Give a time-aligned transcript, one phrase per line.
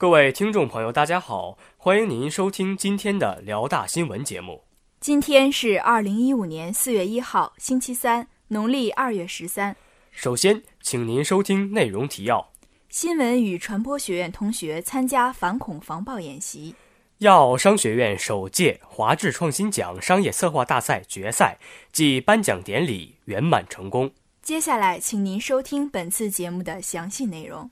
[0.00, 4.64] 各位听众朋友，大家好，欢迎您收听今天的辽大新闻节目。
[4.98, 9.76] 今天是二零一五年四月一号，星期三，农历二月十三。
[10.10, 12.50] 首先，请您收听内容提要：
[12.88, 16.74] 新闻与传播学院同学参加反恐防暴演习；
[17.18, 21.58] 亚奥商学院首届华智创新奖商业策划大赛决赛
[21.92, 24.10] 暨颁奖典礼圆满成功。
[24.40, 27.70] 接下来，请您收听本次节目的详细内容。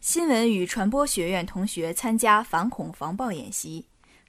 [0.00, 3.84] 新闻与传播学院同学参加反恐防暴演习。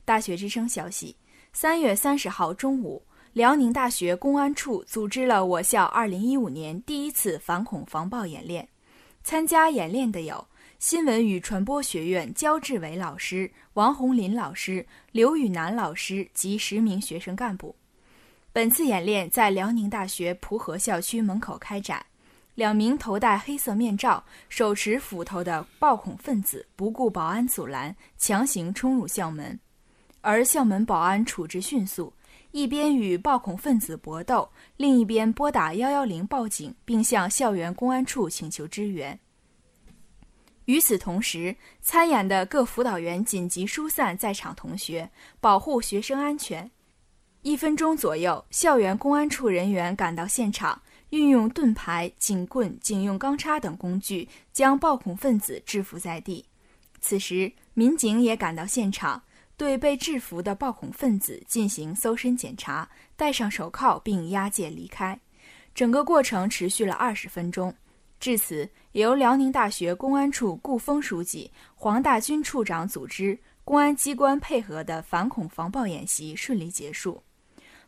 [0.06, 1.16] 大学之声消息：
[1.54, 3.02] 三月三十号中午，
[3.34, 8.68] 辽宁大学公安处组织了我校二零一五年第一次反恐防暴演练。
[9.24, 10.48] 参加演练的有
[10.80, 17.76] 新闻与传播学院焦志伟老师、王红林老师、刘宇楠老师及十名学生干部。
[18.54, 22.04] 本次演练在辽宁大学蒲河校区门口开展。
[22.58, 29.60] 两名头戴黑色面罩、手持斧头的暴恐分子不顾保安阻拦，强行冲入校门，
[30.22, 32.12] 而校门保安处置迅速，
[32.50, 39.20] 一边与暴恐分子搏斗，另一边拨打幺幺零报警，并向校园公安处请求支援。
[40.66, 45.08] 与此同时，参演的各辅导员紧急疏散在场同学，
[45.40, 46.72] 保护学生安全。
[47.44, 50.82] 一分钟左右，校园公安处人员赶到现场。
[51.12, 56.46] 运用盾牌、警棍、警用钢叉等工具，将暴恐分子制服在地。
[57.00, 59.22] 此时，民警也赶到现场，
[59.56, 65.18] 对被制服的暴恐分子进行搜身检查，戴上手铐并押解离开。
[65.74, 67.74] 整个过程持续了二十分钟。
[68.20, 77.22] 至此，由辽宁大学公安处顾峰书记、黄大军处长组织，公安机关配合的反恐防暴演习顺利结束。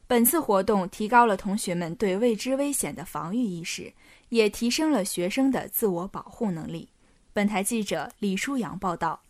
[0.09, 3.93] 本次活动提高了同学们对未知危险的防御意识，
[4.29, 6.89] 也提升了学生的自我保护能力。
[7.31, 9.21] 本台记者李舒阳报道。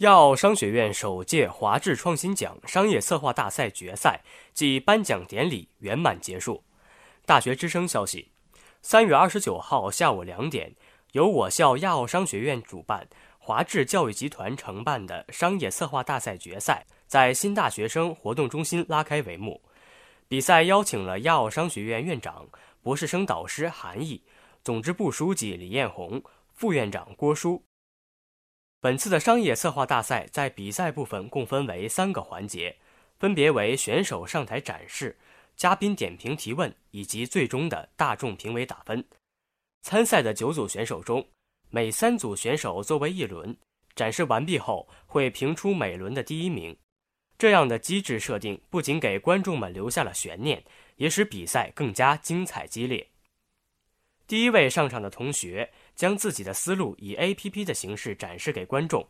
[0.00, 4.20] 亚奥商学院首届华智创新奖商业策划大赛决赛
[4.52, 6.62] 暨颁奖典礼圆满结束。
[7.24, 8.32] 大学之声消息，
[8.82, 10.74] 三月二十九号下午两点，
[11.12, 13.08] 由我校亚奥商学院主办。
[13.50, 19.60] 华智教育集团承办的商业策划大赛决赛在新大学生活动中心拉开帷幕。
[20.28, 22.48] 比赛邀请了亚奥商学院院长、
[22.80, 24.22] 博士生导师韩毅、
[24.62, 26.22] 总支部书记李彦宏、
[26.54, 27.60] 副院长郭舒。
[28.80, 32.76] 本次的商业策划大赛在比赛部分共分为三个环节，
[33.18, 35.18] 分别为选手上台展示、
[35.56, 39.04] 嘉宾点评提问以及最终的大众评委打分。
[39.82, 41.26] 参赛的九组选手中，
[41.70, 43.56] 每三组选手作为一轮，
[43.94, 46.76] 展示完毕后会评出每轮的第一名。
[47.38, 50.62] 这样的机制设定不仅给观众们留下了悬念，
[50.96, 53.08] 也使比赛更加精彩激烈。
[54.26, 59.08] 第一位上场的同学将自己的思路以 A.P.P 的形式展示给观众，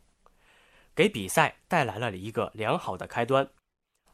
[0.94, 3.50] 给比赛带来了一个良好的开端。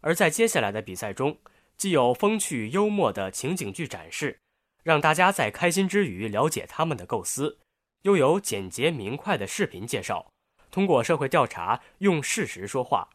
[0.00, 1.38] 而在接下来的比赛中，
[1.76, 4.38] 既有风趣幽默的情景剧展示，
[4.82, 7.58] 让大家在开心之余了解他们的构思。
[8.06, 10.30] 又有简洁明快的视频介绍，
[10.70, 13.08] 通过社会调查用事实说话，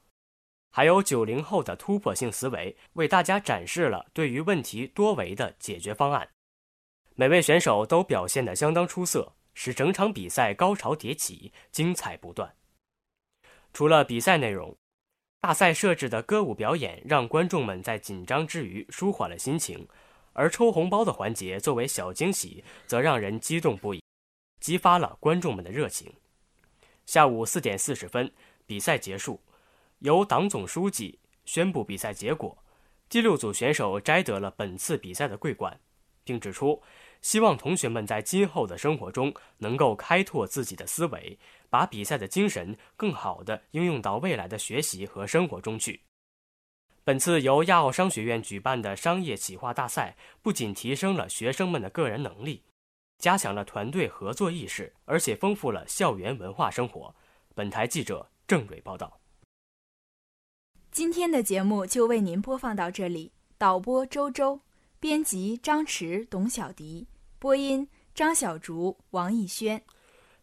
[0.70, 6.28] 还有九零后的突破性思维，为大家展示了对于问题多维的解决方案。
[7.16, 12.54] 每位选手都表现得相当出色，使整场比赛高潮迭起，精彩不断。
[13.72, 14.76] 除了比赛内容，
[15.40, 19.88] 大赛设置的歌舞表演让观众们在紧张之余舒缓了心情，
[20.34, 24.02] 而抽红包的环节作为小惊喜，则让人激动不已。
[24.62, 26.14] 激发了观众们的热情。
[27.06, 28.32] 下午四点四十分，
[28.66, 29.42] 比赛结束，
[30.00, 32.58] 由党总书记宣布比赛结果。
[33.10, 35.78] 第六组选手摘得了本次比赛的桂冠，
[36.24, 36.82] 并指出，
[37.22, 41.38] 希望同学们在今后的生活中能够开拓自己的思维，
[41.70, 46.04] 把比赛的精神更好地应用到未来的学习和生活中去。
[47.04, 52.64] 本次由亚奥商学院举办的商业企划大赛，不仅提升了学生们的个人能力。
[53.22, 57.16] 加强了团队合作意识，而且丰富了校园文化生活。
[57.54, 59.20] 本台记者郑蕊报道。
[60.92, 63.32] 今天的节目就为您播放到这里。
[63.58, 64.60] 导播周周，
[65.00, 67.08] 编辑张弛、董小迪，
[67.38, 69.84] 播音张小竹、王艺轩。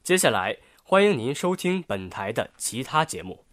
[0.05, 3.45] 接下来，欢迎您收听本台的其他节目。